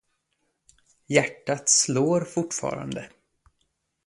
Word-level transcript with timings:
Hjärtat 1.07 1.69
slår 1.69 2.21
fortfarande. 2.25 3.09